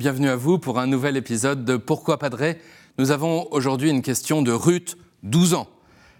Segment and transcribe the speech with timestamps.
[0.00, 2.58] bienvenue à vous pour un nouvel épisode de Pourquoi Padré
[2.96, 5.68] Nous avons aujourd'hui une question de Ruth, 12 ans.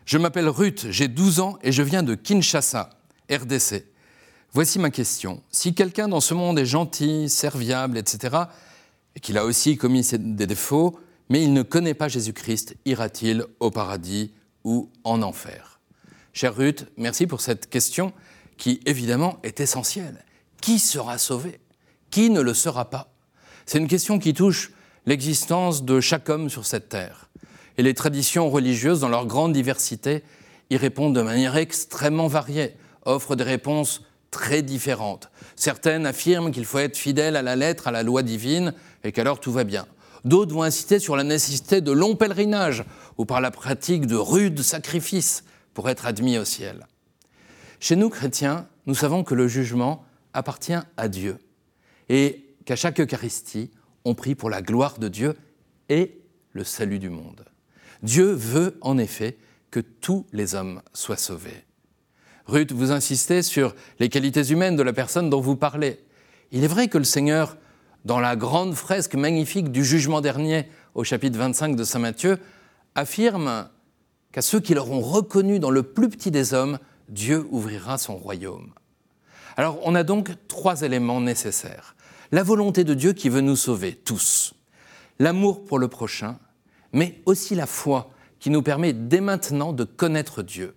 [0.04, 2.90] Je m'appelle Ruth, j'ai 12 ans et je viens de Kinshasa,
[3.32, 3.86] RDC.
[4.52, 5.42] Voici ma question.
[5.50, 8.36] Si quelqu'un dans ce monde est gentil, serviable, etc.,
[9.16, 13.70] et qu'il a aussi commis des défauts, mais il ne connaît pas Jésus-Christ, ira-t-il au
[13.70, 15.80] paradis ou en enfer?
[16.34, 18.12] Chère Ruth, merci pour cette question
[18.58, 20.22] qui évidemment est essentielle.
[20.60, 21.60] Qui sera sauvé?
[22.10, 23.10] Qui ne le sera pas?
[23.66, 24.72] C'est une question qui touche
[25.06, 27.28] l'existence de chaque homme sur cette terre.
[27.78, 30.22] Et les traditions religieuses, dans leur grande diversité,
[30.70, 35.30] y répondent de manière extrêmement variée, offrent des réponses très différentes.
[35.56, 39.40] Certaines affirment qu'il faut être fidèle à la lettre, à la loi divine, et qu'alors
[39.40, 39.86] tout va bien.
[40.24, 42.84] D'autres vont inciter sur la nécessité de longs pèlerinages
[43.16, 46.86] ou par la pratique de rudes sacrifices pour être admis au ciel.
[47.80, 51.38] Chez nous, chrétiens, nous savons que le jugement appartient à Dieu
[52.08, 53.70] et qu'à chaque Eucharistie,
[54.04, 55.36] on prie pour la gloire de Dieu
[55.88, 56.20] et
[56.52, 57.44] le salut du monde.
[58.02, 59.36] Dieu veut en effet
[59.70, 61.64] que tous les hommes soient sauvés.
[62.46, 66.00] Ruth, vous insistez sur les qualités humaines de la personne dont vous parlez.
[66.50, 67.56] Il est vrai que le Seigneur,
[68.04, 72.38] dans la grande fresque magnifique du jugement dernier au chapitre 25 de Saint Matthieu,
[72.94, 73.68] affirme
[74.32, 78.72] qu'à ceux qui l'auront reconnu dans le plus petit des hommes, Dieu ouvrira son royaume.
[79.56, 81.94] Alors on a donc trois éléments nécessaires.
[82.32, 84.54] La volonté de Dieu qui veut nous sauver, tous.
[85.18, 86.38] L'amour pour le prochain,
[86.92, 90.76] mais aussi la foi qui nous permet dès maintenant de connaître Dieu.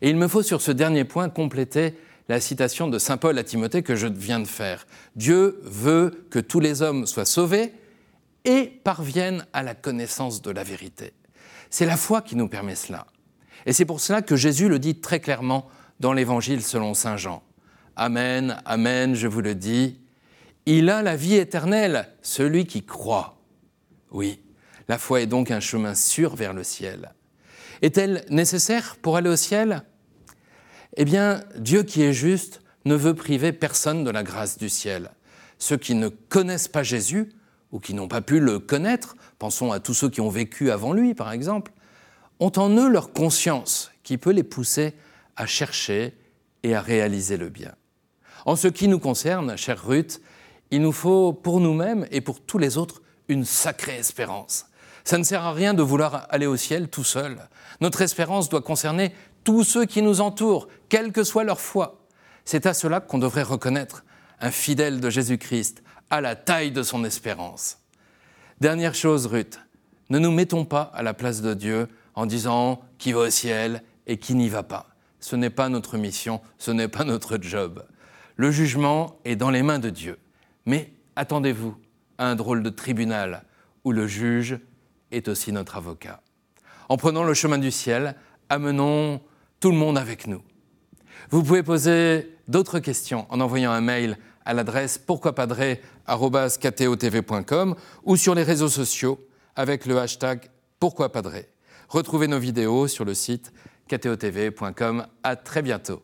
[0.00, 1.94] Et il me faut sur ce dernier point compléter
[2.28, 4.86] la citation de Saint Paul à Timothée que je viens de faire.
[5.14, 7.72] Dieu veut que tous les hommes soient sauvés
[8.44, 11.12] et parviennent à la connaissance de la vérité.
[11.70, 13.06] C'est la foi qui nous permet cela.
[13.66, 15.68] Et c'est pour cela que Jésus le dit très clairement
[16.00, 17.42] dans l'Évangile selon Saint Jean.
[17.96, 19.98] Amen, Amen, je vous le dis,
[20.66, 23.40] il a la vie éternelle, celui qui croit.
[24.10, 24.42] Oui,
[24.88, 27.14] la foi est donc un chemin sûr vers le ciel.
[27.82, 29.82] Est-elle nécessaire pour aller au ciel?
[30.96, 35.10] Eh bien, Dieu qui est juste ne veut priver personne de la grâce du ciel.
[35.58, 37.30] Ceux qui ne connaissent pas Jésus,
[37.72, 40.92] ou qui n'ont pas pu le connaître, pensons à tous ceux qui ont vécu avant
[40.92, 41.72] lui par exemple,
[42.38, 44.94] ont en eux leur conscience qui peut les pousser
[45.36, 46.14] à chercher
[46.62, 47.74] et à réaliser le bien.
[48.44, 50.20] En ce qui nous concerne, chère Ruth,
[50.70, 54.66] il nous faut pour nous-mêmes et pour tous les autres une sacrée espérance.
[55.04, 57.38] Ça ne sert à rien de vouloir aller au ciel tout seul.
[57.80, 59.12] Notre espérance doit concerner
[59.44, 62.00] tous ceux qui nous entourent, quelle que soit leur foi.
[62.44, 64.04] C'est à cela qu'on devrait reconnaître
[64.40, 67.78] un fidèle de Jésus-Christ à la taille de son espérance.
[68.60, 69.60] Dernière chose, Ruth,
[70.10, 73.82] ne nous mettons pas à la place de Dieu en disant qui va au ciel
[74.06, 74.88] et qui n'y va pas.
[75.20, 77.84] Ce n'est pas notre mission, ce n'est pas notre job.
[78.36, 80.18] Le jugement est dans les mains de Dieu.
[80.66, 81.76] Mais attendez-vous
[82.18, 83.44] à un drôle de tribunal
[83.84, 84.58] où le juge
[85.12, 86.20] est aussi notre avocat.
[86.88, 88.16] En prenant le chemin du ciel,
[88.48, 89.20] amenons
[89.60, 90.42] tout le monde avec nous.
[91.30, 98.42] Vous pouvoi poser d'autres questions en envoyant un mail à l'adresse pourquoipadré.com ou sur les
[98.42, 99.20] réseaux sociaux
[99.56, 101.48] avec le hashtag pourquoipadré.
[101.88, 103.52] Retrouvez nos vidéos sur le site
[103.88, 105.06] ktotv.com.
[105.22, 106.02] À très bientôt.